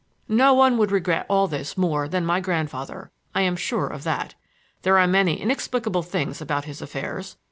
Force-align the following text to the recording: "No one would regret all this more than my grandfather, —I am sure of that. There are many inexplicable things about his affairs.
"No 0.27 0.55
one 0.55 0.79
would 0.79 0.89
regret 0.91 1.27
all 1.29 1.47
this 1.47 1.77
more 1.77 2.07
than 2.07 2.25
my 2.25 2.39
grandfather, 2.39 3.11
—I 3.35 3.41
am 3.41 3.55
sure 3.55 3.85
of 3.85 4.03
that. 4.03 4.33
There 4.81 4.97
are 4.97 5.05
many 5.05 5.39
inexplicable 5.39 6.01
things 6.01 6.41
about 6.41 6.65
his 6.65 6.81
affairs. 6.81 7.35